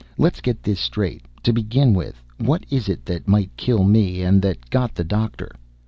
Let's 0.17 0.41
get 0.41 0.63
this 0.63 0.79
straight. 0.79 1.21
To 1.43 1.53
begin 1.53 1.93
with, 1.93 2.23
what 2.39 2.65
is 2.71 2.89
it 2.89 3.05
that 3.05 3.27
might 3.27 3.55
kill 3.55 3.83
me, 3.83 4.23
and 4.23 4.41
that 4.41 4.71
got 4.71 4.95
the 4.95 5.03
doctor?" 5.03 5.51